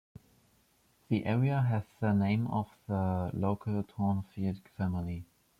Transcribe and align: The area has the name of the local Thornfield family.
The 1.09 1.23
area 1.27 1.61
has 1.61 1.83
the 1.99 2.11
name 2.11 2.47
of 2.47 2.67
the 2.87 3.29
local 3.35 3.83
Thornfield 3.83 4.61
family. 4.75 5.25